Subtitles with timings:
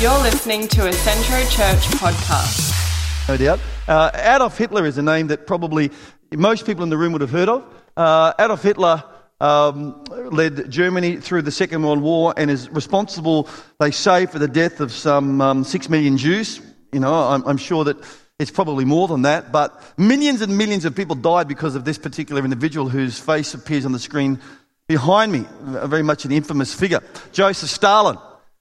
[0.00, 3.28] You're listening to a Centro Church podcast.
[3.28, 3.60] no doubt.
[3.86, 5.90] Uh, Adolf Hitler is a name that probably
[6.32, 7.66] most people in the room would have heard of.
[7.98, 9.04] Uh, Adolf Hitler
[9.42, 13.46] um, led Germany through the Second World War and is responsible,
[13.78, 16.62] they say, for the death of some um, six million Jews.
[16.94, 17.98] You know, I'm, I'm sure that
[18.38, 21.98] it's probably more than that, but millions and millions of people died because of this
[21.98, 24.40] particular individual whose face appears on the screen
[24.88, 27.02] behind me, very much an infamous figure.
[27.32, 28.16] Joseph Stalin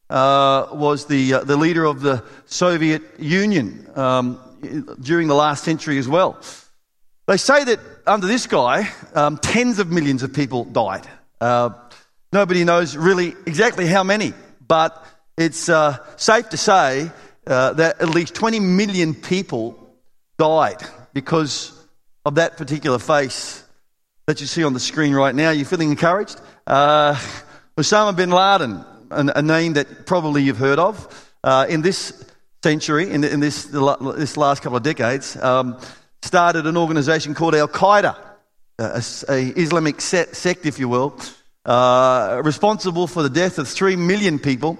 [0.09, 4.39] uh, was the, uh, the leader of the Soviet Union um,
[4.99, 6.41] during the last century as well.
[7.27, 11.07] They say that under this guy, um, tens of millions of people died.
[11.39, 11.69] Uh,
[12.33, 14.33] nobody knows really exactly how many,
[14.67, 15.05] but
[15.37, 17.11] it's uh, safe to say
[17.45, 19.77] uh, that at least 20 million people
[20.37, 20.81] died
[21.13, 21.71] because
[22.25, 23.63] of that particular face
[24.25, 25.51] that you see on the screen right now.
[25.51, 26.41] You're feeling encouraged?
[26.67, 32.25] Osama bin Laden, a, a, name that probably you've heard of, uh, in this
[32.63, 35.79] century, in, in this, this last couple of decades, um,
[36.21, 38.15] started an organization called Al Qaeda,
[38.77, 41.15] a, a, Islamic sect, if you will,
[41.65, 44.77] uh, responsible for the death of three million people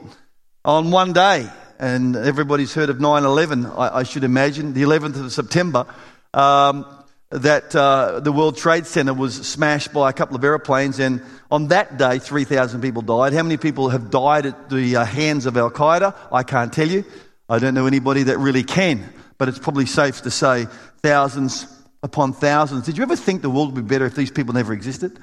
[0.66, 1.50] on one day.
[1.80, 5.86] And everybody's heard of 9 11, I, I, should imagine, the 11th of September,
[6.34, 6.86] um,
[7.32, 11.68] that uh, the World Trade Center was smashed by a couple of aeroplanes, and on
[11.68, 13.34] that day, 3,000 people died.
[13.34, 16.16] How many people have died at the uh, hands of Al Qaeda?
[16.32, 17.06] I can't tell you.
[17.48, 20.66] I don't know anybody that really can, but it's probably safe to say
[21.02, 21.68] thousands
[22.02, 22.86] upon thousands.
[22.86, 25.20] Did you ever think the world would be better if these people never existed?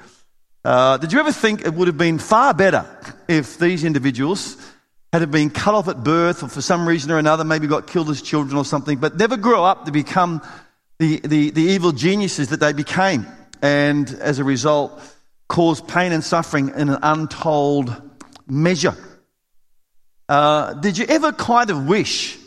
[0.63, 2.85] Uh, did you ever think it would have been far better
[3.27, 4.57] if these individuals
[5.13, 8.09] had been cut off at birth or for some reason or another, maybe got killed
[8.09, 10.41] as children or something, but never grew up to become
[10.99, 13.27] the, the, the evil geniuses that they became.
[13.61, 14.99] And as a result,
[15.47, 18.01] caused pain and suffering in an untold
[18.47, 18.95] measure.
[20.29, 22.37] Uh, did you ever kind of wish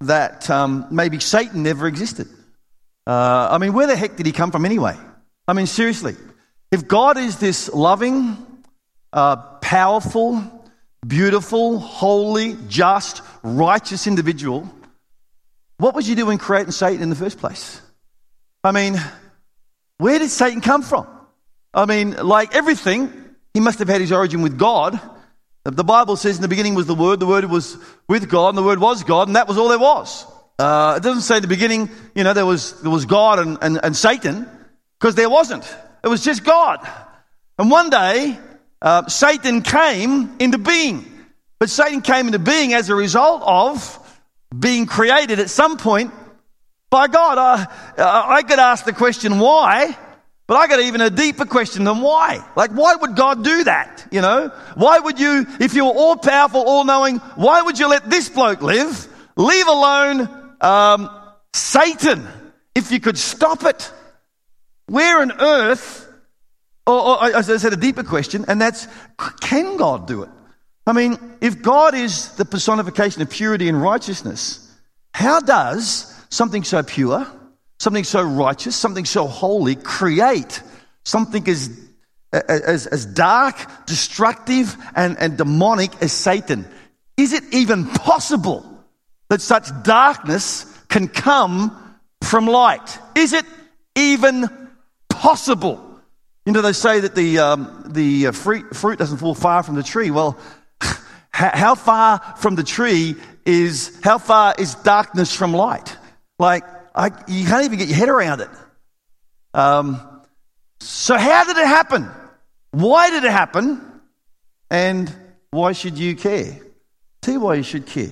[0.00, 2.28] that um, maybe Satan never existed?
[3.06, 4.96] Uh, I mean, where the heck did he come from anyway?
[5.46, 6.16] I mean, seriously.
[6.70, 8.36] If God is this loving,
[9.12, 10.42] uh, powerful,
[11.06, 14.68] beautiful, holy, just, righteous individual,
[15.78, 17.80] what was you doing creating Satan in the first place?
[18.64, 18.98] I mean,
[19.98, 21.06] where did Satan come from?
[21.74, 23.12] I mean, like everything,
[23.52, 24.98] he must have had his origin with God.
[25.64, 27.76] The Bible says in the beginning was the Word, the Word was
[28.08, 30.26] with God, and the Word was God, and that was all there was.
[30.58, 33.58] Uh, it doesn't say in the beginning, you know, there was, there was God and,
[33.60, 34.48] and, and Satan,
[34.98, 35.64] because there wasn't.
[36.02, 36.86] It was just God.
[37.58, 38.38] And one day,
[38.80, 41.04] uh, Satan came into being.
[41.58, 44.00] But Satan came into being as a result of
[44.58, 46.12] being created at some point
[46.94, 47.38] by God.
[47.38, 47.66] Uh,
[47.98, 49.98] I could ask the question why,
[50.46, 52.38] but I got even a deeper question than why.
[52.54, 54.06] Like, why would God do that?
[54.12, 57.88] You know, why would you, if you were all powerful, all knowing, why would you
[57.88, 59.08] let this bloke live?
[59.34, 60.28] Leave alone
[60.60, 61.10] um,
[61.52, 62.28] Satan
[62.76, 63.90] if you could stop it.
[64.86, 66.08] Where on earth
[66.86, 68.86] or, or, I said, a deeper question, and that's
[69.40, 70.28] can God do it?
[70.86, 74.60] I mean, if God is the personification of purity and righteousness,
[75.12, 77.26] how does something so pure,
[77.78, 80.62] something so righteous, something so holy create
[81.04, 81.70] something as,
[82.32, 83.56] as, as dark,
[83.86, 86.66] destructive, and, and demonic as Satan?
[87.16, 88.64] Is it even possible
[89.28, 92.98] that such darkness can come from light?
[93.14, 93.44] Is it
[93.94, 94.48] even
[95.08, 96.00] possible?
[96.44, 99.76] You know, they say that the, um, the uh, fruit, fruit doesn't fall far from
[99.76, 100.10] the tree.
[100.10, 100.38] Well,
[101.30, 103.14] how far from the tree
[103.46, 105.96] is, how far is darkness from light?
[106.38, 106.64] Like,
[106.94, 108.48] I, you can't even get your head around it.
[109.52, 110.00] Um,
[110.80, 112.10] so, how did it happen?
[112.72, 113.80] Why did it happen?
[114.70, 115.12] And
[115.50, 116.58] why should you care?
[117.24, 118.10] See why you should care.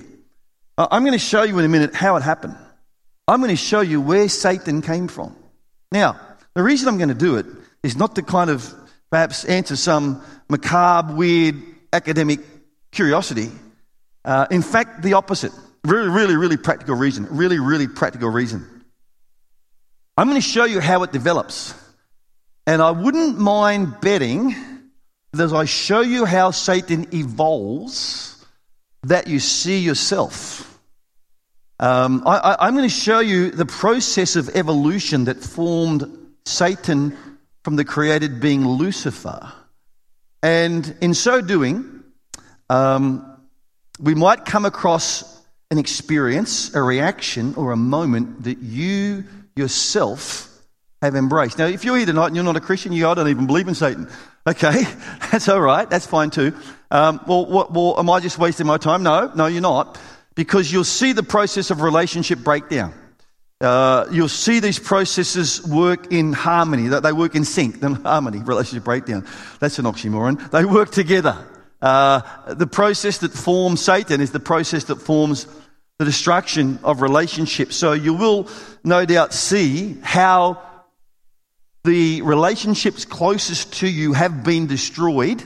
[0.77, 2.55] I'm going to show you in a minute how it happened.
[3.27, 5.35] I'm going to show you where Satan came from.
[5.91, 6.19] Now,
[6.55, 7.45] the reason I'm going to do it
[7.83, 8.73] is not to kind of
[9.11, 11.55] perhaps answer some macabre, weird
[11.91, 12.39] academic
[12.91, 13.51] curiosity.
[14.25, 15.51] Uh, in fact, the opposite.
[15.85, 17.27] Really, really, really practical reason.
[17.29, 18.83] Really, really practical reason.
[20.17, 21.73] I'm going to show you how it develops.
[22.65, 24.55] And I wouldn't mind betting
[25.33, 28.45] that as I show you how Satan evolves,
[29.03, 30.79] that you see yourself.
[31.79, 36.05] Um, I, am going to show you the process of evolution that formed
[36.45, 37.17] Satan
[37.63, 39.51] from the created being Lucifer.
[40.41, 42.03] And in so doing,
[42.69, 43.39] um,
[43.99, 45.41] we might come across
[45.73, 49.23] an experience, a reaction, or a moment that you
[49.55, 50.47] yourself
[51.01, 51.57] have embraced.
[51.57, 53.67] Now, if you're here tonight and you're not a Christian, you I don't even believe
[53.67, 54.07] in Satan.
[54.45, 54.83] Okay,
[55.31, 55.89] that's all right.
[55.89, 56.53] That's fine too.
[56.91, 59.01] Um, well, what, well, am I just wasting my time?
[59.01, 59.97] No, no, you're not.
[60.35, 62.93] because you'll see the process of relationship breakdown.
[63.61, 68.39] Uh, you'll see these processes work in harmony, that they work in sync, then harmony,
[68.39, 69.25] relationship breakdown.
[69.61, 70.51] That's an oxymoron.
[70.51, 71.37] They work together.
[71.81, 72.21] Uh,
[72.53, 75.47] the process that forms Satan is the process that forms
[76.03, 77.77] the destruction of relationships.
[77.77, 78.49] So you will
[78.83, 80.61] no doubt see how
[81.85, 85.41] the relationships closest to you have been destroyed.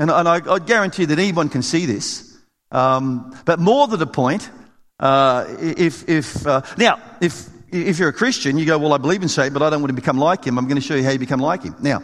[0.00, 2.36] And, and I, I, guarantee that anyone can see this.
[2.72, 4.50] Um, but more to the point,
[4.98, 9.22] uh, if, if uh, now, if, if you're a Christian, you go, well, I believe
[9.22, 10.58] in Satan, but I don't want to become like him.
[10.58, 11.76] I'm going to show you how you become like him.
[11.80, 12.02] Now,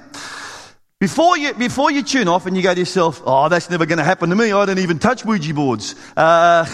[1.00, 3.99] before you, before you tune off and you go to yourself, oh, that's never going
[3.99, 4.52] to happen to me.
[4.52, 5.97] I don't even touch Ouija boards.
[6.17, 6.67] Uh,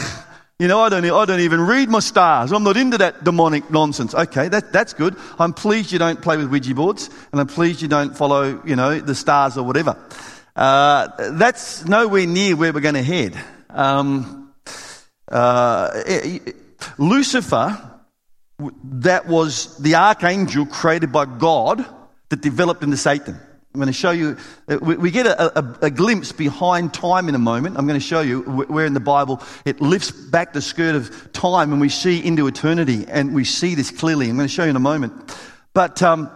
[0.62, 2.52] you know, I don't, I don't even read my stars.
[2.52, 4.14] I'm not into that demonic nonsense.
[4.14, 5.16] Okay, that, that's good.
[5.36, 8.76] I'm pleased you don't play with Ouija boards, and I'm pleased you don't follow, you
[8.76, 9.96] know, the stars or whatever.
[10.54, 13.36] Uh, that's nowhere near where we're going to head.
[13.70, 14.54] Um,
[15.26, 16.00] uh,
[16.96, 18.00] Lucifer,
[18.84, 21.84] that was the archangel created by God
[22.28, 23.36] that developed into Satan.
[23.74, 24.36] I'm going to show you,
[24.68, 27.78] uh, we get a, a, a, glimpse behind time in a moment.
[27.78, 31.32] I'm going to show you where in the Bible it lifts back the skirt of
[31.32, 34.28] time and we see into eternity and we see this clearly.
[34.28, 35.34] I'm going to show you in a moment.
[35.72, 36.30] But, um,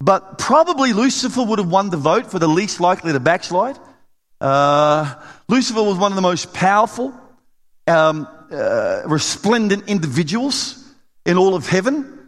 [0.00, 3.78] but probably Lucifer would have won the vote for the least likely to backslide.
[4.40, 5.14] Uh,
[5.48, 7.14] Lucifer was one of the most powerful,
[7.86, 10.84] um, uh, resplendent individuals
[11.24, 12.18] in all of heaven.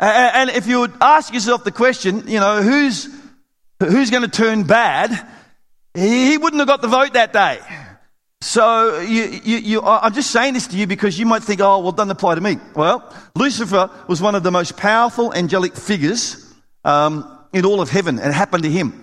[0.00, 3.08] And if you would ask yourself the question, you know, who's,
[3.80, 5.26] who's going to turn bad,
[5.94, 7.60] he wouldn't have got the vote that day.
[8.40, 11.80] So you, you, you, I'm just saying this to you because you might think, oh,
[11.80, 12.58] well, doesn't apply to me.
[12.74, 16.54] Well, Lucifer was one of the most powerful angelic figures
[16.84, 19.00] um, in all of heaven, and it happened to him.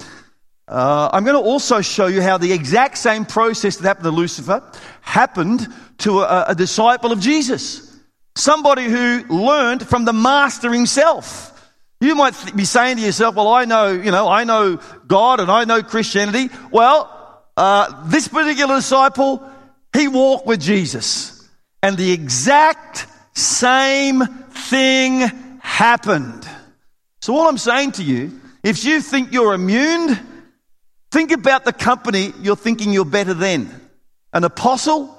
[0.68, 4.12] Uh, I'm going to also show you how the exact same process that happened to
[4.12, 4.64] Lucifer
[5.02, 5.68] happened
[6.00, 8.00] to a, a disciple of Jesus.
[8.36, 11.52] Somebody who learned from the master himself.
[12.02, 15.50] You might be saying to yourself, well, I know, you know, I know God and
[15.50, 16.50] I know Christianity.
[16.72, 19.50] Well, uh, this particular disciple,
[19.96, 21.50] he walked with Jesus.
[21.82, 25.22] And the exact same thing
[25.60, 26.48] happened.
[27.22, 30.18] So all I'm saying to you, if you think you're immune,
[31.12, 33.70] think about the company you're thinking you're better than.
[34.34, 35.16] An apostle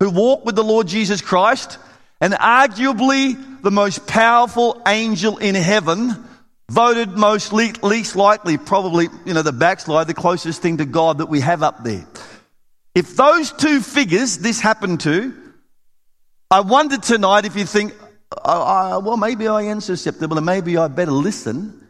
[0.00, 1.78] who walked with the Lord Jesus Christ
[2.24, 6.26] and arguably the most powerful angel in heaven,
[6.70, 11.18] voted most le- least likely, probably, you know, the backslide, the closest thing to God
[11.18, 12.06] that we have up there.
[12.94, 15.34] If those two figures this happened to,
[16.50, 17.92] I wonder tonight if you think,
[18.42, 21.86] oh, well, maybe I am susceptible and maybe I better listen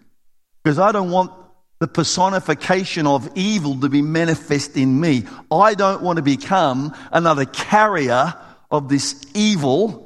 [0.65, 1.31] because I don't want
[1.79, 5.27] the personification of evil to be manifest in me.
[5.49, 8.35] I don't want to become another carrier
[8.73, 10.04] of this evil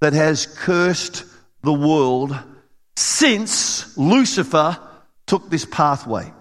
[0.00, 1.24] that has cursed
[1.62, 2.36] the world
[2.96, 4.78] since Lucifer
[5.26, 6.32] took this pathway.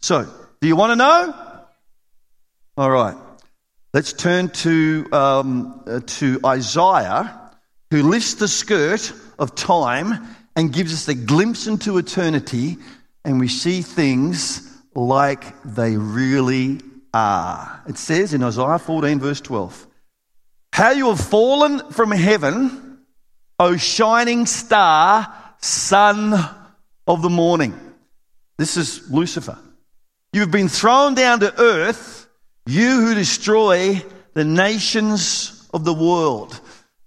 [0.00, 0.28] So,
[0.60, 1.34] do you want to know?
[2.76, 3.16] All right.
[3.92, 7.40] Let's turn to, um, uh, to Isaiah,
[7.90, 12.78] who lifts the skirt of time and gives us a glimpse into eternity,
[13.24, 16.80] and we see things like they really
[17.12, 17.82] are.
[17.88, 19.85] It says in Isaiah 14, verse 12
[20.76, 22.98] how you have fallen from heaven,
[23.58, 26.34] O shining star, son
[27.06, 27.74] of the morning.
[28.58, 29.56] This is Lucifer.
[30.34, 32.28] You have been thrown down to earth,
[32.66, 34.04] you who destroy
[34.34, 36.60] the nations of the world.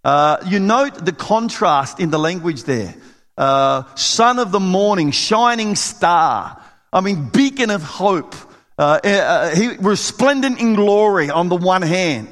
[0.03, 2.95] Uh, you note the contrast in the language there.
[3.37, 6.59] Uh, son of the morning, shining star.
[6.91, 8.33] I mean, beacon of hope.
[8.79, 12.29] Uh, uh he, resplendent in glory on the one hand.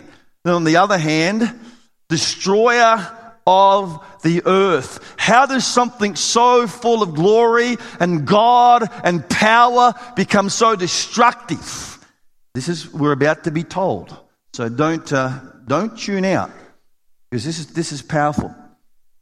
[0.48, 1.60] And on the other hand,
[2.08, 3.06] destroyer
[3.46, 5.16] of the earth.
[5.18, 12.00] How does something so full of glory and God and power become so destructive?
[12.54, 14.16] This is, we're about to be told.
[14.54, 15.38] So don't, uh,
[15.68, 16.52] don't tune out
[17.30, 18.56] because this is, this is powerful.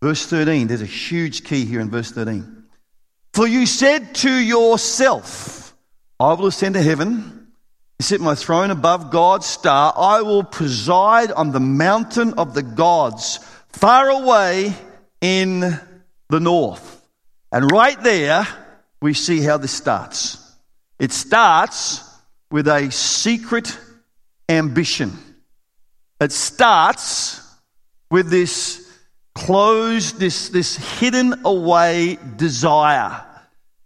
[0.04, 2.66] Verse 13, there's a huge key here in verse 13.
[3.34, 5.76] For you said to yourself,
[6.20, 7.35] I will ascend to heaven
[8.00, 9.94] set my throne above God's star.
[9.96, 14.74] I will preside on the mountain of the gods, far away
[15.22, 15.60] in
[16.30, 17.02] the north.
[17.52, 18.48] And right there,
[19.02, 20.56] we see how this starts.
[21.00, 22.04] It starts
[22.52, 23.78] with a secret
[24.50, 25.14] ambition.
[26.20, 27.42] It starts
[28.10, 28.82] with this
[29.34, 33.24] closed, this, this hidden away desire.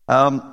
[0.08, 0.49] Um,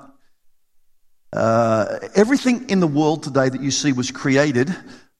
[1.37, 4.75] uh, everything in the world today that you see was created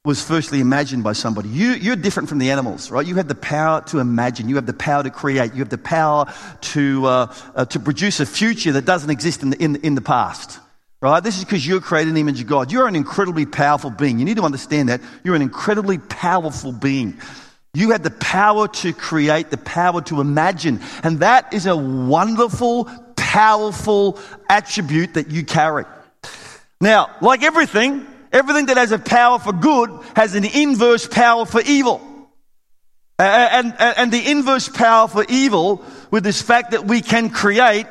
[0.07, 1.49] was firstly imagined by somebody.
[1.49, 3.05] You, you're different from the animals, right?
[3.05, 4.49] You have the power to imagine.
[4.49, 5.53] You have the power to create.
[5.53, 9.51] You have the power to, uh, uh, to produce a future that doesn't exist in
[9.51, 10.61] the, in, in the past,
[11.03, 11.21] right?
[11.21, 12.71] This is because you're created in the image of God.
[12.71, 14.21] You're an incredibly powerful being.
[14.21, 15.01] You need to understand that.
[15.25, 17.21] You're an incredibly powerful being.
[17.75, 20.81] You have the power to create, the power to imagine.
[21.03, 25.85] And that is a wonderful, powerful attribute that you carry.
[26.81, 28.07] Now, like everything,
[28.37, 32.03] Everything that has a power for good has an inverse power for evil.
[33.19, 37.87] And, and, and the inverse power for evil, with this fact that we can create,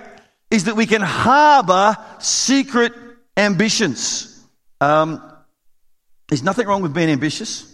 [0.52, 2.94] is that we can harbor secret
[3.36, 4.40] ambitions.
[4.80, 5.20] Um,
[6.30, 7.72] there's nothing wrong with being ambitious.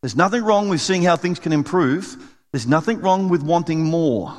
[0.00, 2.16] There's nothing wrong with seeing how things can improve.
[2.52, 4.32] There's nothing wrong with wanting more.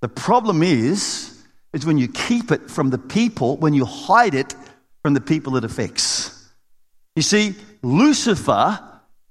[0.00, 1.36] The problem is,
[1.72, 4.54] is when you keep it from the people, when you hide it
[5.02, 6.36] from the people it affects.
[7.16, 8.78] You see, Lucifer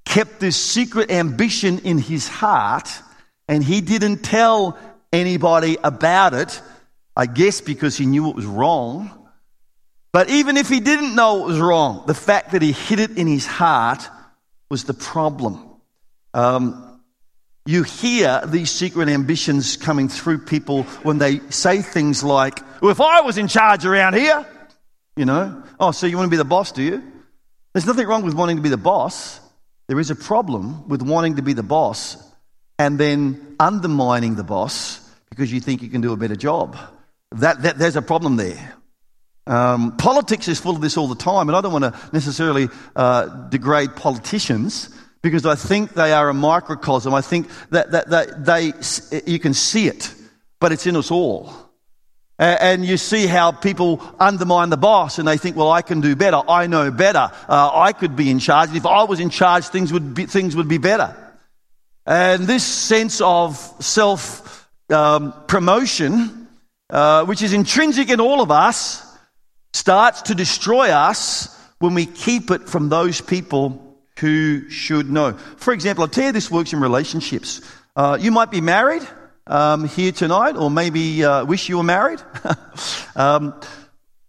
[0.05, 2.89] kept this secret ambition in his heart
[3.47, 4.77] and he didn't tell
[5.13, 6.61] anybody about it,
[7.15, 9.15] I guess because he knew it was wrong.
[10.11, 13.17] But even if he didn't know it was wrong, the fact that he hid it
[13.17, 14.07] in his heart
[14.69, 15.63] was the problem.
[16.33, 17.01] Um,
[17.65, 23.01] you hear these secret ambitions coming through people when they say things like, well, if
[23.01, 24.45] I was in charge around here,
[25.19, 27.03] you know, oh, so you want to be the boss, do you?
[27.73, 29.41] There's nothing wrong with wanting to be the boss.
[29.87, 32.15] There is a problem with wanting to be the boss
[32.77, 36.77] and then undermining the boss because you think you can do a better job.
[37.33, 38.75] That, that there's a problem there.
[39.45, 42.69] Um, politics is full of this all the time, and I don't want to necessarily
[42.95, 44.89] uh, degrade politicians
[45.21, 47.13] because I think they are a microcosm.
[47.13, 48.71] I think that, that, that they,
[49.29, 50.13] you can see it,
[50.61, 51.68] but it's in us all.
[52.39, 56.15] And you see how people undermine the boss and they think, well, I can do
[56.15, 56.41] better.
[56.47, 57.31] I know better.
[57.49, 58.73] Uh, I could be in charge.
[58.73, 61.15] If I was in charge, things would be, things would be better.
[62.05, 66.47] And this sense of self um, promotion,
[66.89, 69.05] uh, which is intrinsic in all of us,
[69.73, 75.33] starts to destroy us when we keep it from those people who should know.
[75.57, 77.61] For example, I'll tell you this works in relationships.
[77.97, 79.05] Uh, you might be married
[79.49, 82.21] um, here tonight, or maybe uh, wish you were married.
[83.15, 83.59] um,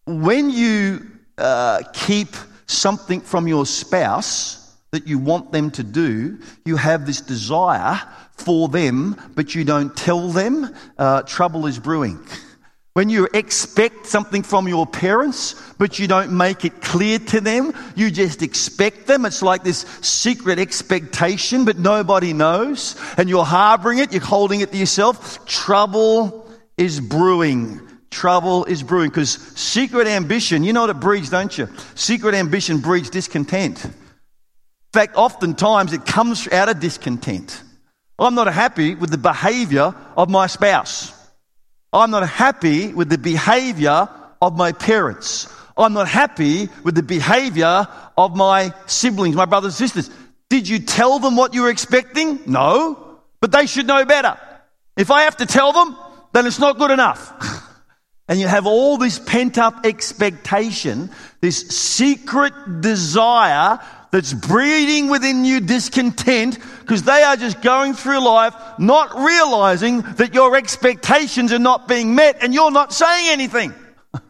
[0.06, 1.06] when you
[1.38, 2.28] uh, keep
[2.66, 8.00] something from your spouse that you want them to do, you have this desire
[8.32, 12.18] for them, but you don't tell them, uh, trouble is brewing.
[12.92, 17.72] When you expect something from your parents, but you don't make it clear to them,
[17.94, 19.24] you just expect them.
[19.24, 22.96] It's like this secret expectation, but nobody knows.
[23.16, 25.46] And you're harboring it, you're holding it to yourself.
[25.46, 27.80] Trouble is brewing.
[28.10, 31.68] Trouble is brewing because secret ambition, you know what it breeds, don't you?
[31.94, 33.84] Secret ambition breeds discontent.
[33.84, 33.92] In
[34.92, 37.62] fact, oftentimes it comes out of discontent.
[38.18, 41.19] I'm not happy with the behavior of my spouse.
[41.92, 44.08] I'm not happy with the behavior
[44.40, 45.52] of my parents.
[45.76, 50.14] I'm not happy with the behavior of my siblings, my brothers and sisters.
[50.48, 52.40] Did you tell them what you were expecting?
[52.46, 54.38] No, but they should know better.
[54.96, 55.96] If I have to tell them,
[56.32, 57.32] then it's not good enough.
[58.28, 65.60] and you have all this pent up expectation, this secret desire that's breeding within you
[65.60, 71.86] discontent because they are just going through life not realizing that your expectations are not
[71.86, 73.72] being met and you're not saying anything.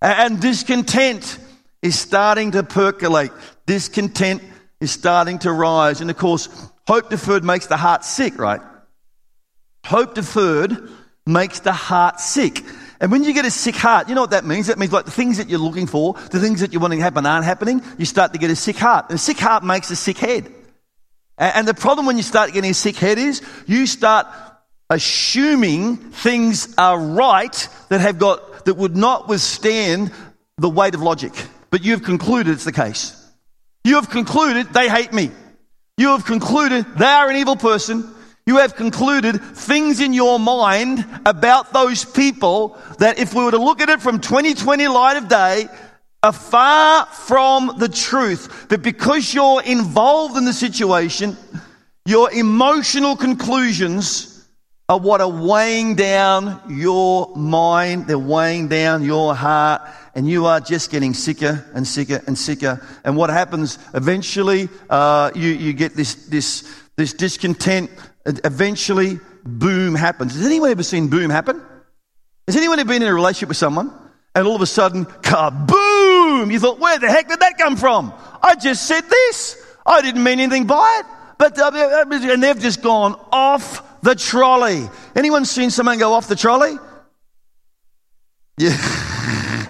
[0.00, 1.38] and discontent
[1.82, 3.32] is starting to percolate.
[3.66, 4.42] Discontent
[4.80, 6.00] is starting to rise.
[6.00, 6.48] And of course,
[6.86, 8.60] hope deferred makes the heart sick, right?
[9.84, 10.88] Hope deferred
[11.26, 12.62] makes the heart sick.
[13.04, 14.68] And when you get a sick heart, you know what that means?
[14.68, 17.02] That means like the things that you're looking for, the things that you're wanting to
[17.02, 17.82] happen aren't happening.
[17.98, 19.10] You start to get a sick heart.
[19.10, 20.50] And a sick heart makes a sick head.
[21.36, 24.26] And the problem when you start getting a sick head is you start
[24.88, 30.10] assuming things are right that have got, that would not withstand
[30.56, 31.34] the weight of logic.
[31.68, 33.14] But you've concluded it's the case.
[33.84, 35.30] You have concluded they hate me.
[35.98, 38.13] You have concluded they are an evil person.
[38.46, 43.58] You have concluded things in your mind about those people that if we were to
[43.58, 45.66] look at it from 2020 light of day,
[46.22, 48.66] are far from the truth.
[48.70, 51.36] But because you're involved in the situation,
[52.06, 54.46] your emotional conclusions
[54.88, 58.06] are what are weighing down your mind.
[58.06, 59.82] They're weighing down your heart
[60.14, 62.80] and you are just getting sicker and sicker and sicker.
[63.04, 67.90] And what happens eventually, uh, you, you get this, this, this discontent
[68.26, 70.34] eventually boom happens.
[70.34, 71.62] Has anyone ever seen boom happen?
[72.46, 73.92] Has anyone ever been in a relationship with someone
[74.34, 76.52] and all of a sudden, kaboom!
[76.52, 78.12] You thought, where the heck did that come from?
[78.42, 79.62] I just said this.
[79.86, 81.06] I didn't mean anything by it.
[81.38, 84.88] But, uh, and they've just gone off the trolley.
[85.14, 86.76] Anyone seen someone go off the trolley?
[88.58, 88.76] Yeah.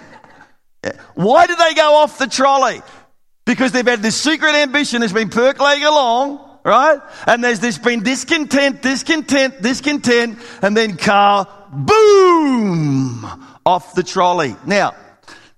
[1.15, 2.81] Why did they go off the trolley?
[3.45, 6.99] Because they've had this secret ambition that's been percolating along, right?
[7.27, 13.23] And there's this been discontent, discontent, discontent, and then car, boom,
[13.65, 14.55] off the trolley.
[14.65, 14.95] Now,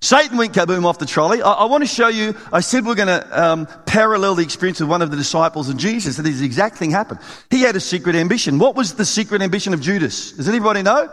[0.02, 1.42] Satan went kaboom off the trolley.
[1.42, 4.82] I, I want to show you, I said we're going to um, parallel the experience
[4.82, 7.22] of one of the disciples of Jesus, and this exact thing happened.
[7.50, 8.60] He had a secret ambition.
[8.60, 10.34] What was the secret ambition of Judas?
[10.34, 11.10] Does anybody know?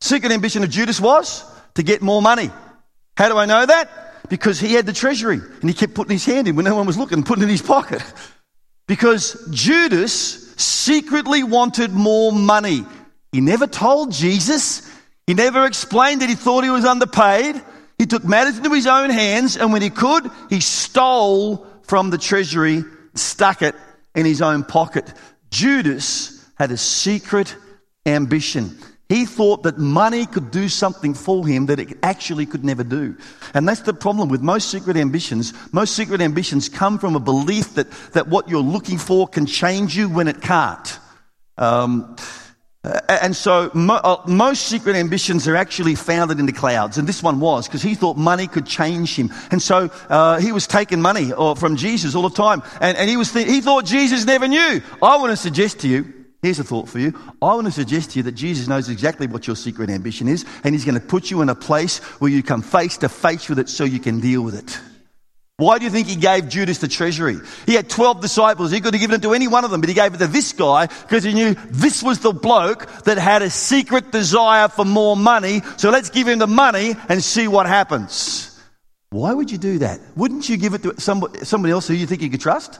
[0.00, 2.50] Secret ambition of Judas was to get more money.
[3.16, 4.28] How do I know that?
[4.28, 6.86] Because he had the treasury, and he kept putting his hand in when no one
[6.86, 8.02] was looking, putting it in his pocket.
[8.86, 12.84] Because Judas secretly wanted more money.
[13.32, 14.88] He never told Jesus.
[15.26, 17.60] He never explained that he thought he was underpaid.
[17.98, 22.18] He took matters into his own hands, and when he could, he stole from the
[22.18, 23.74] treasury, stuck it
[24.14, 25.12] in his own pocket.
[25.50, 27.56] Judas had a secret
[28.04, 28.78] ambition.
[29.08, 33.16] He thought that money could do something for him that it actually could never do.
[33.54, 35.52] And that's the problem with most secret ambitions.
[35.72, 39.96] Most secret ambitions come from a belief that, that what you're looking for can change
[39.96, 40.98] you when it can't.
[41.56, 42.16] Um,
[43.08, 46.98] and so mo- uh, most secret ambitions are actually founded in the clouds.
[46.98, 49.32] And this one was because he thought money could change him.
[49.50, 52.62] And so uh, he was taking money or, uh, from Jesus all the time.
[52.80, 54.82] And, and he, was th- he thought Jesus never knew.
[55.02, 57.12] I want to suggest to you, here's a thought for you.
[57.42, 60.44] I want to suggest to you that Jesus knows exactly what your secret ambition is.
[60.64, 63.48] And he's going to put you in a place where you come face to face
[63.48, 64.78] with it so you can deal with it.
[65.58, 67.38] Why do you think he gave Judas the treasury?
[67.64, 68.70] He had 12 disciples.
[68.70, 70.26] He could have given it to any one of them, but he gave it to
[70.26, 74.84] this guy because he knew this was the bloke that had a secret desire for
[74.84, 75.62] more money.
[75.78, 78.60] So let's give him the money and see what happens.
[79.08, 80.00] Why would you do that?
[80.14, 82.78] Wouldn't you give it to somebody, else who you think you could trust?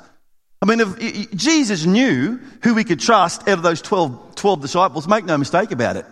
[0.67, 5.07] I mean, if Jesus knew who we could trust out of those 12, 12 disciples,
[5.07, 6.07] make no mistake about it.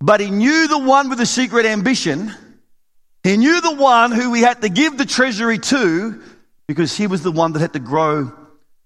[0.00, 2.32] But he knew the one with the secret ambition
[3.22, 6.22] he knew the one who he had to give the treasury to
[6.66, 8.32] because he was the one that had to grow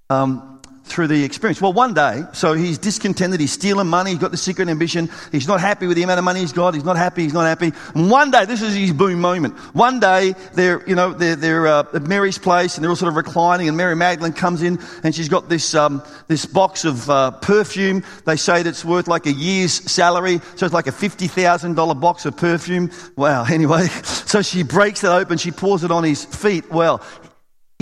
[0.08, 0.51] um,
[0.84, 1.60] through the experience.
[1.60, 5.46] Well, one day, so he's discontented, he's stealing money, he's got the secret ambition, he's
[5.46, 7.72] not happy with the amount of money he's got, he's not happy, he's not happy.
[7.94, 9.56] And one day, this is his boom moment.
[9.74, 13.10] One day, they're, you know, they're, they're uh, at Mary's place and they're all sort
[13.10, 17.08] of reclining and Mary Magdalene comes in and she's got this, um, this box of
[17.08, 18.02] uh, perfume.
[18.24, 22.26] They say that it's worth like a year's salary, so it's like a $50,000 box
[22.26, 22.90] of perfume.
[23.16, 23.86] Wow, anyway.
[23.86, 26.70] So she breaks it open, she pours it on his feet.
[26.70, 27.02] Well,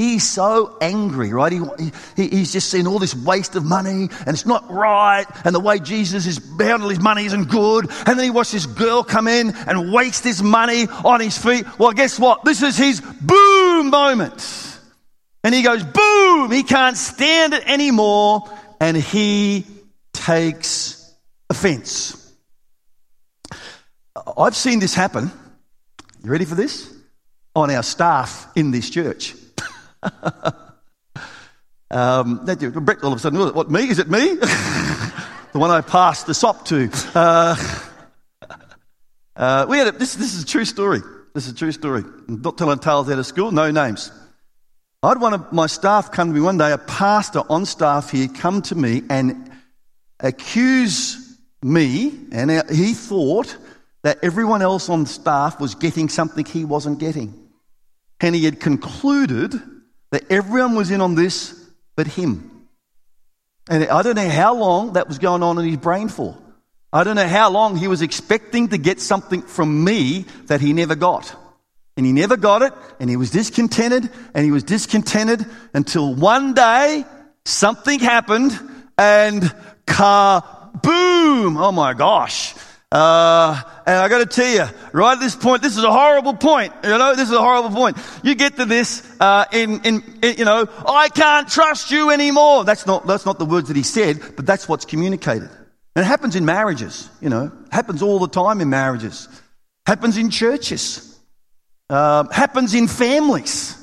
[0.00, 1.52] He's so angry, right?
[1.52, 1.60] He,
[2.16, 5.26] he, he's just seen all this waste of money and it's not right.
[5.44, 7.90] And the way Jesus is handling his money isn't good.
[8.06, 11.66] And then he watched this girl come in and waste his money on his feet.
[11.78, 12.46] Well, guess what?
[12.46, 14.78] This is his boom moment.
[15.44, 16.50] And he goes, boom!
[16.50, 18.48] He can't stand it anymore.
[18.80, 19.66] And he
[20.14, 21.14] takes
[21.50, 22.34] offense.
[24.34, 25.30] I've seen this happen.
[26.24, 26.90] You ready for this?
[27.54, 29.34] On our staff in this church.
[31.90, 33.88] um, Brett all of a sudden, what, me?
[33.88, 34.34] Is it me?
[35.52, 36.90] the one I passed the sop to.
[37.14, 37.56] Uh,
[39.36, 41.00] uh, we had a, this, this is a true story.
[41.34, 42.02] This is a true story.
[42.28, 44.10] I'm not telling tales out of school, no names.
[45.02, 48.10] I had one of my staff come to me one day, a pastor on staff
[48.10, 49.50] here come to me and
[50.18, 53.56] accuse me, and he thought
[54.02, 57.34] that everyone else on staff was getting something he wasn't getting.
[58.20, 59.54] And he had concluded
[60.10, 61.54] that everyone was in on this
[61.96, 62.66] but him.
[63.68, 66.36] And I don't know how long that was going on in his brain for.
[66.92, 70.72] I don't know how long he was expecting to get something from me that he
[70.72, 71.34] never got.
[71.96, 75.44] And he never got it, and he was discontented, and he was discontented
[75.74, 77.04] until one day
[77.44, 78.58] something happened,
[78.96, 79.54] and
[79.86, 81.56] car boom!
[81.56, 82.54] Oh my gosh.
[82.92, 86.34] Uh, and I got to tell you, right at this point, this is a horrible
[86.34, 86.72] point.
[86.82, 87.96] You know, this is a horrible point.
[88.24, 92.64] You get to this, uh, in, in, in, you know, I can't trust you anymore.
[92.64, 95.50] That's not, that's not the words that he said, but that's what's communicated.
[95.94, 99.28] And it happens in marriages, you know, happens all the time in marriages,
[99.86, 101.16] happens in churches,
[101.90, 103.76] uh, happens in families.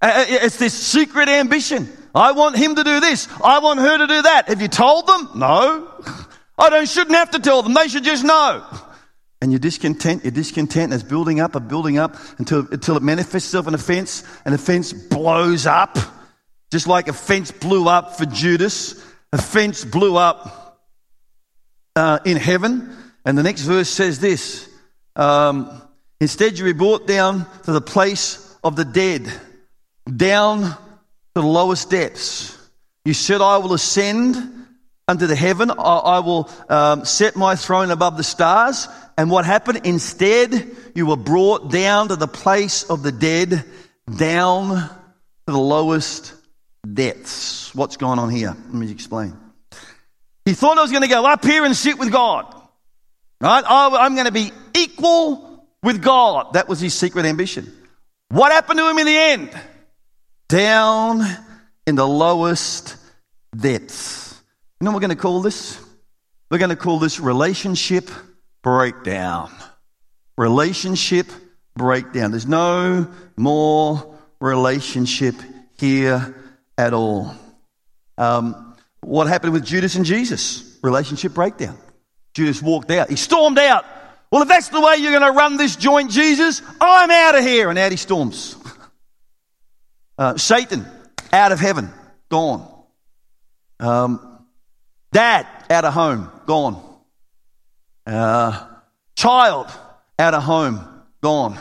[0.00, 1.90] Uh, uh, it's this secret ambition.
[2.14, 3.28] I want him to do this.
[3.44, 4.48] I want her to do that.
[4.48, 5.28] Have you told them?
[5.34, 5.88] No.
[6.58, 7.74] I don't, shouldn't have to tell them.
[7.74, 8.64] They should just know.
[9.40, 13.48] And you're discontent, you're discontent, it's building up and building up until, until it manifests
[13.48, 15.96] itself in a fence, and the fence blows up.
[16.72, 20.82] Just like a fence blew up for Judas, a fence blew up
[21.94, 22.94] uh, in heaven.
[23.24, 24.68] And the next verse says this
[25.16, 25.82] um,
[26.20, 29.32] Instead, you be brought down to the place of the dead.
[30.16, 30.76] down to
[31.34, 32.56] the lowest depths.
[33.04, 34.66] You said, I will ascend
[35.08, 35.70] unto the heaven.
[35.70, 38.86] I, I will um, set my throne above the stars.
[39.16, 39.80] And what happened?
[39.84, 43.64] Instead, you were brought down to the place of the dead,
[44.16, 44.90] down to
[45.46, 46.34] the lowest
[46.92, 47.74] depths.
[47.74, 48.54] What's going on here?
[48.66, 49.36] Let me explain.
[50.44, 52.54] He thought I was going to go up here and sit with God.
[53.40, 53.64] Right?
[53.66, 56.54] I'm going to be equal with God.
[56.54, 57.72] That was his secret ambition.
[58.28, 59.50] What happened to him in the end?
[60.48, 61.22] Down
[61.86, 62.96] in the lowest
[63.56, 64.27] depths.
[64.80, 65.80] You know what we're going to call this?
[66.50, 68.10] We're going to call this relationship
[68.62, 69.50] breakdown.
[70.36, 71.26] Relationship
[71.76, 72.30] breakdown.
[72.30, 75.34] There's no more relationship
[75.78, 76.34] here
[76.76, 77.34] at all.
[78.16, 80.78] Um, what happened with Judas and Jesus?
[80.82, 81.76] Relationship breakdown.
[82.34, 83.10] Judas walked out.
[83.10, 83.84] He stormed out.
[84.30, 87.42] Well, if that's the way you're going to run this joint, Jesus, I'm out of
[87.42, 87.68] here.
[87.68, 88.56] And out he storms.
[90.20, 90.84] Uh, Satan,
[91.32, 91.88] out of heaven,
[92.28, 92.68] gone.
[93.78, 94.27] Um,
[95.18, 96.80] dad, out of home, gone.
[98.06, 98.66] Uh,
[99.16, 99.66] child,
[100.16, 100.78] out of home,
[101.20, 101.58] gone.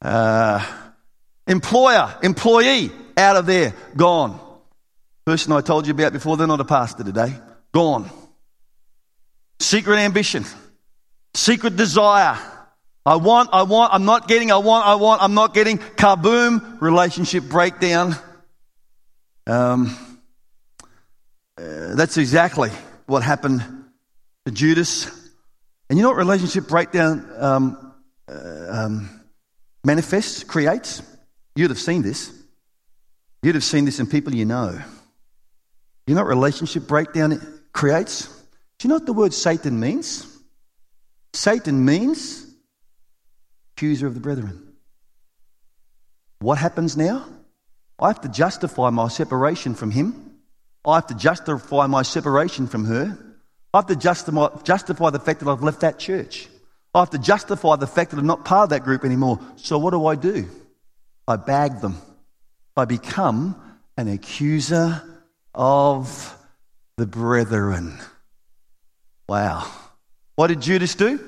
[0.00, 0.64] Uh,
[1.46, 4.40] employer, employee, out of there, gone.
[5.26, 7.34] Person I told you about before, they're not a pastor today,
[7.72, 8.08] gone.
[9.60, 10.46] Secret ambition,
[11.34, 12.38] secret desire.
[13.04, 15.76] I want, I want, I'm not getting, I want, I want, I'm not getting.
[15.76, 18.16] Kaboom, relationship breakdown.
[19.46, 19.94] Um,
[21.58, 22.70] uh, that's exactly
[23.06, 23.64] what happened
[24.44, 25.06] to Judas.
[25.88, 27.94] And you know what relationship breakdown um,
[28.28, 29.20] uh, um,
[29.84, 31.02] manifests, creates?
[31.54, 32.32] You'd have seen this.
[33.42, 34.78] You'd have seen this in people you know.
[36.06, 38.26] You know what relationship breakdown creates?
[38.78, 40.26] Do you know what the word Satan means?
[41.32, 42.46] Satan means
[43.74, 44.74] accuser of the brethren.
[46.40, 47.26] What happens now?
[47.98, 50.25] I have to justify my separation from him.
[50.86, 53.18] I have to justify my separation from her.
[53.74, 56.48] I have to justify, justify the fact that I've left that church.
[56.94, 59.40] I have to justify the fact that I'm not part of that group anymore.
[59.56, 60.48] So what do I do?
[61.28, 61.96] I bag them.
[62.76, 63.60] I become
[63.96, 65.02] an accuser
[65.54, 66.34] of
[66.96, 67.98] the brethren.
[69.28, 69.70] Wow.
[70.36, 71.18] What did Judas do?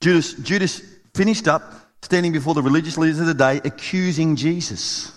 [0.00, 0.82] Judas, Judas
[1.14, 1.62] finished up
[2.02, 5.12] standing before the religious leaders of the day accusing Jesus.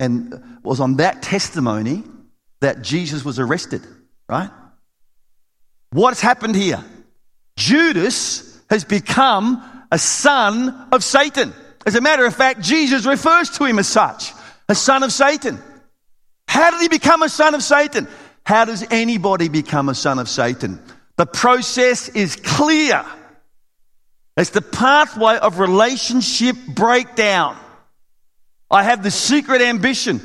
[0.00, 2.04] And was on that testimony
[2.60, 3.82] that Jesus was arrested,
[4.28, 4.50] right?
[5.90, 6.84] What's happened here?
[7.56, 11.52] Judas has become a son of Satan.
[11.86, 14.32] As a matter of fact, Jesus refers to him as such,
[14.68, 15.58] a son of Satan.
[16.46, 18.06] How did he become a son of Satan?
[18.44, 20.80] How does anybody become a son of Satan?
[21.16, 23.04] The process is clear.
[24.36, 27.56] It's the pathway of relationship breakdown.
[28.70, 30.20] I have the secret ambition,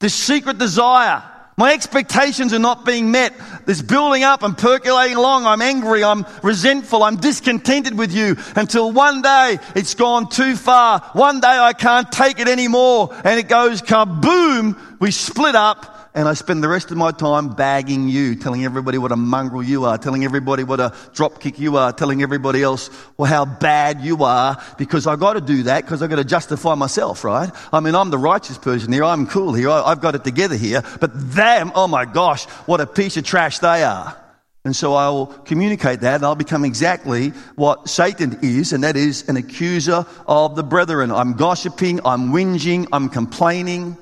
[0.00, 1.22] the secret desire.
[1.56, 3.32] My expectations are not being met.
[3.64, 5.46] There's building up and percolating along.
[5.46, 6.02] I'm angry.
[6.02, 7.04] I'm resentful.
[7.04, 10.98] I'm discontented with you until one day it's gone too far.
[11.12, 14.98] One day I can't take it anymore and it goes kaboom.
[14.98, 18.98] We split up and I spend the rest of my time bagging you, telling everybody
[18.98, 22.88] what a mongrel you are, telling everybody what a dropkick you are, telling everybody else
[23.16, 26.24] well, how bad you are, because I've got to do that because I've got to
[26.24, 27.50] justify myself, right?
[27.72, 29.02] I mean, I'm the righteous person here.
[29.02, 29.70] I'm cool here.
[29.70, 30.84] I've got it together here.
[31.00, 34.16] But them, oh my gosh, what a piece of trash they are.
[34.64, 38.96] And so I will communicate that and I'll become exactly what Satan is, and that
[38.96, 41.10] is an accuser of the brethren.
[41.10, 43.98] I'm gossiping, I'm whinging, I'm complaining.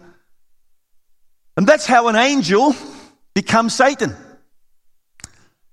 [1.56, 2.74] And that's how an angel
[3.34, 4.16] becomes Satan.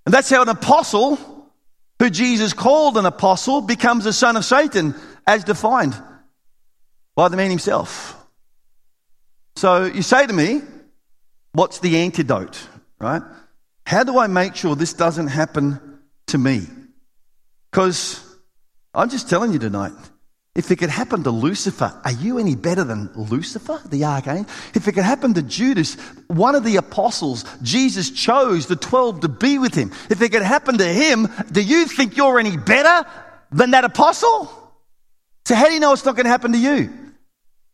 [0.06, 1.18] And that's how an apostle,
[2.00, 4.96] who Jesus called an apostle, becomes a son of Satan,
[5.28, 5.96] as defined
[7.16, 8.16] by the man himself.
[9.56, 10.62] So you say to me,
[11.52, 12.60] what's the antidote,
[13.00, 13.22] right?
[13.86, 16.66] How do I make sure this doesn't happen to me?
[17.70, 18.26] Because
[18.94, 19.94] I'm just telling you tonight,
[20.56, 24.46] if it could happen to Lucifer, are you any better than Lucifer, the archangel?
[24.74, 25.96] If it could happen to Judas,
[26.28, 29.92] one of the apostles, Jesus chose the 12 to be with him.
[30.10, 33.08] If it could happen to him, do you think you're any better
[33.52, 34.52] than that apostle?
[35.46, 37.09] So, how do you know it's not going to happen to you?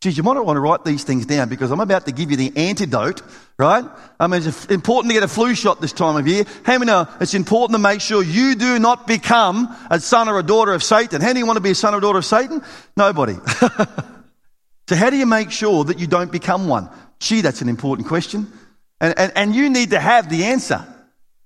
[0.06, 2.30] Geez, you might not want to write these things down because I'm about to give
[2.30, 3.22] you the antidote,
[3.58, 3.84] right?
[4.20, 6.44] I mean, it's important to get a flu shot this time of year.
[6.62, 10.38] How many know it's important to make sure you do not become a son or
[10.38, 11.20] a daughter of Satan?
[11.20, 12.62] How do you want to be a son or daughter of Satan?
[12.96, 13.34] Nobody.
[14.88, 16.88] so how do you make sure that you don't become one?
[17.18, 18.46] Gee, that's an important question.
[19.00, 20.86] And, and, and you need to have the answer.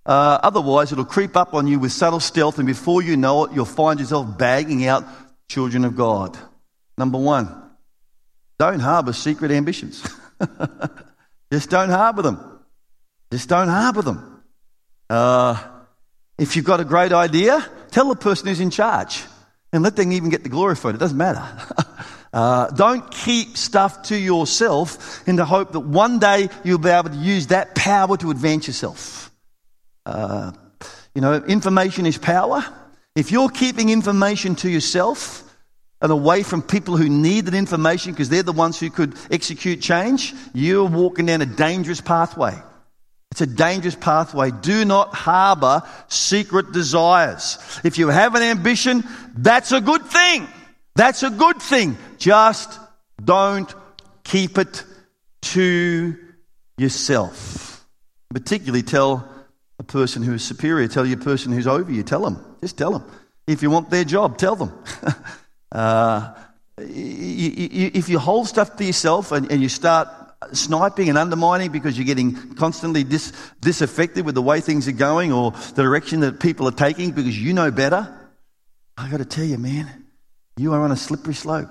[0.05, 3.53] Uh, otherwise, it'll creep up on you with subtle stealth, and before you know it,
[3.55, 5.07] you'll find yourself bagging out
[5.49, 6.37] children of God.
[6.99, 7.60] Number one,
[8.61, 10.07] don't harbour secret ambitions.
[11.53, 12.61] Just don't harbour them.
[13.33, 14.43] Just don't harbour them.
[15.09, 15.57] Uh,
[16.37, 19.25] if you've got a great idea, tell the person who's in charge
[19.73, 20.95] and let them even get the glory for it.
[20.95, 21.43] It doesn't matter.
[22.35, 27.09] uh, don't keep stuff to yourself in the hope that one day you'll be able
[27.09, 29.31] to use that power to advance yourself.
[30.05, 30.53] Uh,
[31.15, 32.63] you know, information is power.
[33.17, 35.50] If you're keeping information to yourself
[36.01, 39.81] and away from people who need that information because they're the ones who could execute
[39.81, 42.57] change, you're walking down a dangerous pathway.
[43.31, 44.51] It's a dangerous pathway.
[44.51, 47.59] Do not harbor secret desires.
[47.85, 49.05] If you have an ambition,
[49.37, 50.49] that's a good thing.
[50.97, 51.97] That's a good thing.
[52.19, 52.79] Just
[53.23, 53.73] don't
[54.25, 54.85] keep it
[55.43, 56.17] to
[56.77, 57.87] yourself.
[58.33, 59.29] Particularly tell
[59.79, 62.45] a person who is superior, tell your person who's over you, tell them.
[62.61, 63.05] Just tell them.
[63.47, 64.73] If you want their job, tell them.
[65.73, 66.35] uh,
[66.79, 70.09] if you hold stuff to yourself and, and you start
[70.53, 75.33] sniping and undermining because you're getting constantly dis- disaffected with the way things are going
[75.33, 78.13] or the direction that people are taking because you know better,
[78.97, 80.07] I got to tell you, man,
[80.57, 81.69] you are on a slippery slope.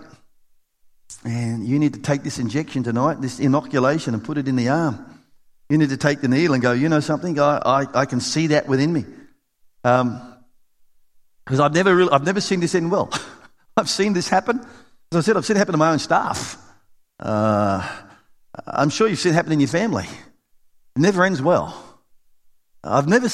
[1.24, 4.70] And you need to take this injection tonight, this inoculation, and put it in the
[4.70, 5.06] arm.
[5.68, 8.22] You need to take the needle and go, you know something, I, I, I can
[8.22, 9.06] see that within me.
[9.82, 13.12] Because um, I've never really, I've never seen this end well.
[13.80, 14.60] I've seen this happen.
[15.12, 16.58] As I said, I've seen it happen to my own staff.
[17.20, 17.88] Uh,
[18.68, 20.06] I'm sure you've seen it happen in your family.
[20.06, 21.86] It never ends well.
[22.84, 23.28] I've never,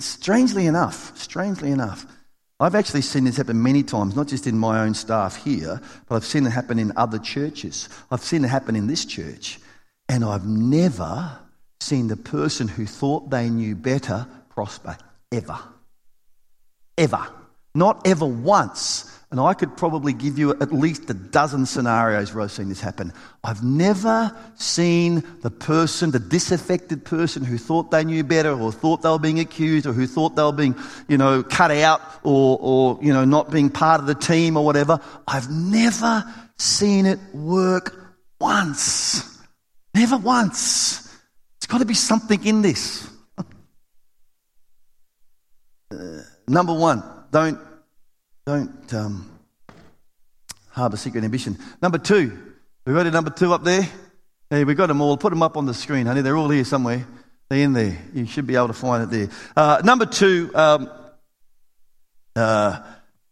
[0.00, 2.06] strangely enough, strangely enough,
[2.60, 6.14] I've actually seen this happen many times, not just in my own staff here, but
[6.14, 7.88] I've seen it happen in other churches.
[8.10, 9.58] I've seen it happen in this church.
[10.08, 11.36] And I've never
[11.80, 14.96] seen the person who thought they knew better prosper.
[15.32, 15.58] Ever.
[16.96, 17.26] Ever.
[17.74, 22.44] Not ever once and I could probably give you at least a dozen scenarios where
[22.44, 23.12] I've seen this happen.
[23.42, 29.02] I've never seen the person, the disaffected person who thought they knew better or thought
[29.02, 30.76] they were being accused or who thought they were being,
[31.08, 34.64] you know, cut out or, or, you know, not being part of the team or
[34.64, 35.00] whatever.
[35.26, 36.22] I've never
[36.56, 37.92] seen it work
[38.38, 39.36] once.
[39.96, 41.12] Never once.
[41.56, 43.10] It's got to be something in this.
[45.90, 47.58] uh, number one, don't
[48.46, 49.30] don't um,
[50.68, 51.58] harbour secret ambition.
[51.80, 52.38] Number two,
[52.84, 53.88] we've got a number two up there.
[54.50, 55.16] Hey, we've got them all.
[55.16, 56.20] Put them up on the screen, honey.
[56.20, 57.06] They're all here somewhere.
[57.48, 57.98] They're in there.
[58.12, 59.28] You should be able to find it there.
[59.56, 60.90] Uh, number two, um,
[62.36, 62.82] uh,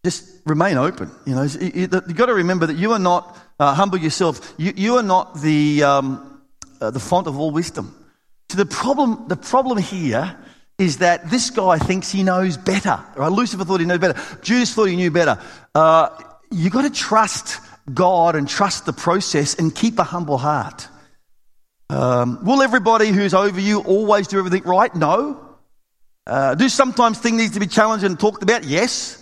[0.03, 1.11] just remain open.
[1.27, 4.55] You know, you, have got to remember that you are not uh, humble yourself.
[4.57, 6.42] You, you are not the um,
[6.81, 7.94] uh, the font of all wisdom.
[8.48, 10.38] So the problem, the problem here
[10.78, 13.00] is that this guy thinks he knows better.
[13.16, 13.30] Right?
[13.30, 14.20] Lucifer thought he knew better.
[14.42, 15.38] Judas thought he knew better.
[15.74, 16.08] Uh,
[16.50, 17.61] you've got to trust
[17.92, 20.88] God and trust the process and keep a humble heart.
[21.90, 24.94] Um, will everybody who's over you always do everything right?
[24.94, 25.56] No.
[26.26, 28.64] Uh, do sometimes things need to be challenged and talked about?
[28.64, 29.18] Yes.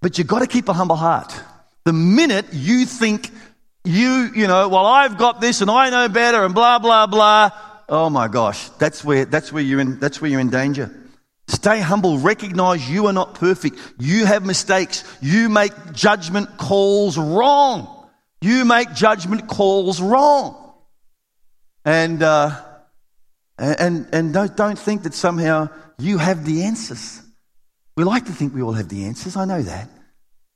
[0.00, 1.34] But you've got to keep a humble heart.
[1.84, 3.30] The minute you think
[3.84, 7.50] you, you know, well, I've got this and I know better and blah, blah, blah,
[7.88, 10.94] Oh my gosh, that's where, that's where, you're, in, that's where you're in danger.
[11.48, 12.18] Stay humble.
[12.18, 13.78] Recognize you are not perfect.
[13.98, 15.02] You have mistakes.
[15.22, 18.06] You make judgment calls wrong.
[18.42, 20.74] You make judgment calls wrong.
[21.86, 22.60] And, uh,
[23.56, 27.22] and, and don't, don't think that somehow you have the answers.
[27.96, 29.34] We like to think we all have the answers.
[29.36, 29.88] I know that.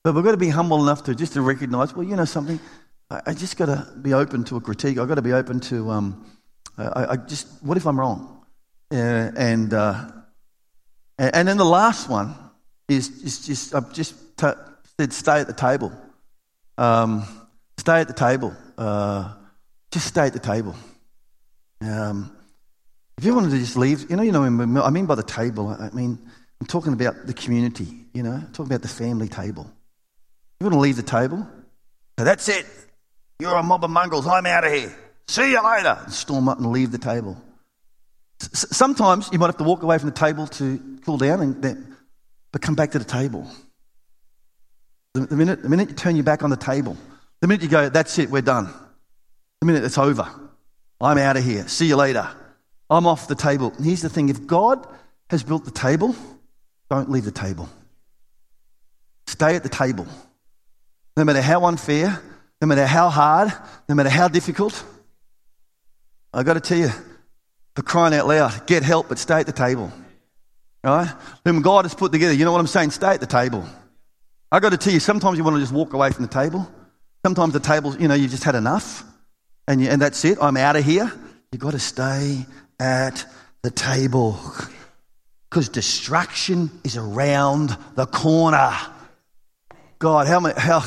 [0.04, 2.60] But we've got to be humble enough to just to recognize, well, you know something,
[3.08, 4.98] I, I just got to be open to a critique.
[4.98, 6.26] I've got to be open to, um,
[6.78, 8.44] I, I just, what if I'm wrong?
[8.90, 8.96] Uh,
[9.36, 10.10] and, uh,
[11.18, 12.34] and then the last one
[12.88, 14.46] is, is just, I've just t-
[14.98, 15.92] said stay at the table.
[16.78, 17.24] Um,
[17.78, 18.54] stay at the table.
[18.76, 19.34] Uh,
[19.90, 20.74] just stay at the table.
[21.80, 22.34] Um,
[23.18, 24.42] if you wanted to just leave, you know, you know,
[24.82, 26.18] I mean by the table, I mean,
[26.60, 29.70] I'm talking about the community, you know, I'm talking about the family table.
[30.60, 31.46] You want to leave the table?
[32.18, 32.66] So that's it.
[33.40, 34.26] You're a mob of mongrels.
[34.26, 34.96] I'm out of here.
[35.28, 35.98] See you later.
[36.04, 37.36] And storm up and leave the table.
[38.40, 41.62] S- sometimes you might have to walk away from the table to cool down, and
[41.62, 41.96] then,
[42.52, 43.48] but come back to the table.
[45.14, 46.96] The, the, minute, the minute you turn your back on the table,
[47.40, 48.72] the minute you go, that's it, we're done.
[49.60, 50.28] The minute it's over,
[51.00, 51.66] I'm out of here.
[51.68, 52.28] See you later.
[52.88, 53.72] I'm off the table.
[53.76, 54.86] And here's the thing if God
[55.30, 56.14] has built the table,
[56.90, 57.68] don't leave the table.
[59.26, 60.06] Stay at the table.
[61.16, 62.20] No matter how unfair,
[62.60, 63.52] no matter how hard,
[63.88, 64.84] no matter how difficult,
[66.32, 66.90] I've got to tell you,
[67.74, 69.92] for crying out loud, get help, but stay at the table.
[70.84, 71.12] Right?
[71.44, 72.32] Whom God has put together.
[72.32, 72.90] You know what I'm saying?
[72.90, 73.64] Stay at the table.
[74.50, 76.68] I've got to tell you, sometimes you want to just walk away from the table.
[77.24, 79.04] Sometimes the tables, you know, you've just had enough
[79.68, 80.38] and, you, and that's it.
[80.40, 81.10] I'm out of here.
[81.52, 82.44] You've got to stay
[82.80, 83.24] at
[83.62, 84.38] the table
[85.48, 88.72] because distraction is around the corner.
[90.02, 90.82] God, how many, how,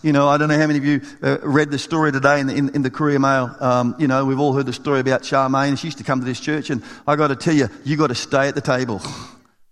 [0.00, 2.46] you know, I don't know how many of you uh, read the story today in
[2.46, 3.52] the, in, in the Courier Mail.
[3.58, 5.76] Um, you know, we've all heard the story about Charmaine.
[5.76, 8.06] She used to come to this church, and I got to tell you, you got
[8.06, 9.02] to stay at the table.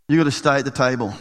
[0.09, 1.15] You got to stay at the table.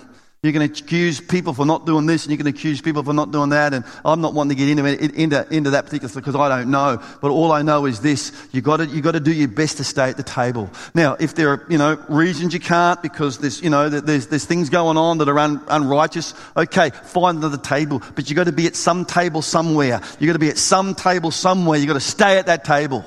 [0.48, 3.32] You can accuse people for not doing this, and you can accuse people for not
[3.32, 3.74] doing that.
[3.74, 7.04] And I'm not wanting to get into, into, into that particular because I don't know.
[7.22, 9.76] But all I know is this: you got to you got to do your best
[9.78, 10.70] to stay at the table.
[10.96, 14.46] Now, if there are you know reasons you can't because there's you know there's there's
[14.46, 18.02] things going on that are un, unrighteous, okay, find another table.
[18.16, 20.02] But you got to be at some table somewhere.
[20.18, 21.78] You got to be at some table somewhere.
[21.78, 23.04] You got to stay at that table.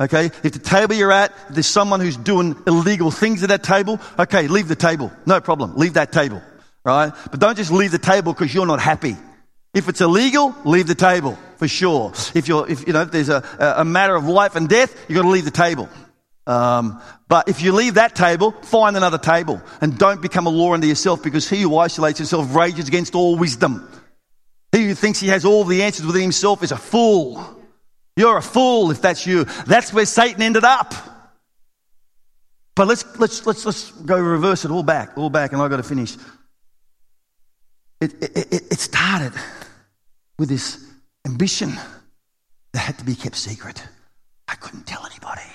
[0.00, 0.26] Okay?
[0.42, 4.48] If the table you're at, there's someone who's doing illegal things at that table, okay,
[4.48, 5.12] leave the table.
[5.26, 5.76] No problem.
[5.76, 6.42] Leave that table.
[6.84, 7.12] Right?
[7.30, 9.16] But don't just leave the table because you're not happy.
[9.72, 12.12] If it's illegal, leave the table for sure.
[12.34, 15.16] If you're, if you know, if there's a, a matter of life and death, you've
[15.16, 15.88] got to leave the table.
[16.46, 20.74] Um, but if you leave that table, find another table and don't become a law
[20.74, 23.88] unto yourself because he who isolates himself rages against all wisdom.
[24.70, 27.62] He who thinks he has all the answers within himself is a fool.
[28.16, 29.44] You're a fool if that's you.
[29.66, 30.94] That's where Satan ended up.
[32.76, 35.76] But let's, let's, let's, let's go reverse it all back, all back, and I've got
[35.76, 36.16] to finish.
[38.00, 39.32] It, it, it started
[40.38, 40.84] with this
[41.24, 41.72] ambition
[42.72, 43.82] that had to be kept secret.
[44.48, 45.48] I couldn't tell anybody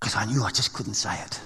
[0.00, 1.40] because I knew I just couldn't say it.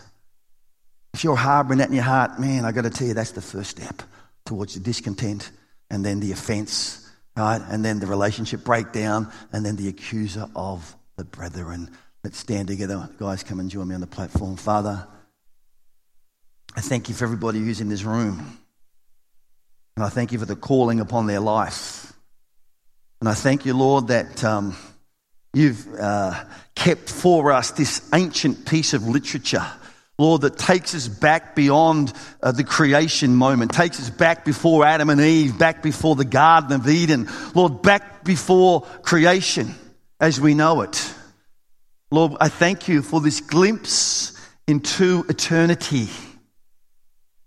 [1.14, 3.42] If you're harboring that in your heart, man, I've got to tell you, that's the
[3.42, 4.02] first step
[4.44, 5.50] towards the discontent
[5.90, 7.01] and then the offense
[7.36, 7.60] right?
[7.68, 11.90] And then the relationship breakdown, and then the accuser of the brethren.
[12.24, 13.08] Let's stand together.
[13.18, 14.56] Guys, come and join me on the platform.
[14.56, 15.06] Father,
[16.76, 18.58] I thank you for everybody who's in this room.
[19.96, 22.12] And I thank you for the calling upon their life.
[23.20, 24.76] And I thank you, Lord, that um,
[25.52, 29.66] you've uh, kept for us this ancient piece of literature
[30.18, 35.10] Lord, that takes us back beyond uh, the creation moment, takes us back before Adam
[35.10, 37.28] and Eve, back before the Garden of Eden.
[37.54, 39.74] Lord, back before creation
[40.20, 41.14] as we know it.
[42.10, 46.08] Lord, I thank you for this glimpse into eternity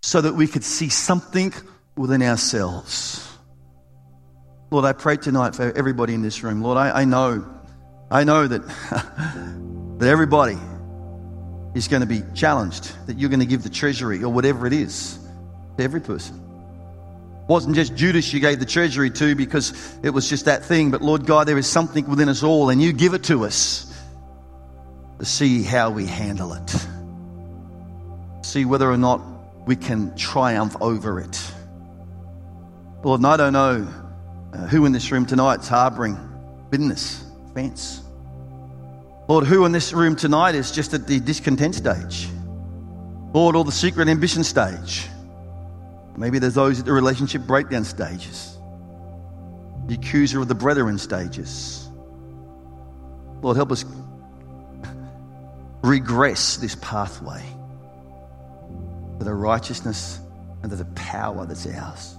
[0.02, 1.54] so that we could see something
[1.96, 3.22] within ourselves.
[4.70, 6.62] Lord, I pray tonight for everybody in this room.
[6.62, 7.44] Lord, I, I know,
[8.10, 8.66] I know that,
[9.98, 10.58] that everybody
[11.76, 14.72] is going to be challenged, that you're going to give the treasury or whatever it
[14.72, 15.18] is
[15.76, 16.34] to every person.
[17.42, 20.90] It wasn't just Judas you gave the treasury to because it was just that thing,
[20.90, 23.94] but Lord God, there is something within us all, and you give it to us
[25.18, 26.86] to see how we handle it,
[28.42, 29.20] see whether or not
[29.66, 31.52] we can triumph over it.
[33.04, 33.86] Lord, and I don't know
[34.52, 36.18] uh, who in this room tonight is harboring
[36.70, 38.02] bitterness, offense
[39.28, 42.28] Lord, who in this room tonight is just at the discontent stage?
[43.32, 45.08] Lord, or the secret ambition stage?
[46.16, 48.56] Maybe there's those at the relationship breakdown stages,
[49.86, 51.88] the accuser of the brethren stages.
[53.42, 53.84] Lord, help us
[55.82, 57.44] regress this pathway
[59.18, 60.20] to the righteousness
[60.62, 62.16] and to the power that's ours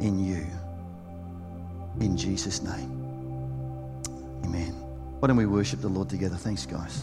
[0.00, 0.46] in you.
[2.00, 2.92] In Jesus' name.
[4.44, 4.85] Amen.
[5.26, 6.36] Why don't we worship the Lord together?
[6.36, 7.02] Thanks, guys.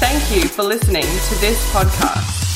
[0.00, 2.47] Thank you for listening to this podcast.